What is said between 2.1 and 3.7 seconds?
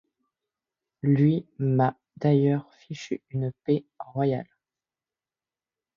d'ailleurs fichu une